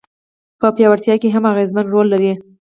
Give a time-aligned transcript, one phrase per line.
[0.59, 2.33] په پياوړتيا کي هم اغېزمن رول لري.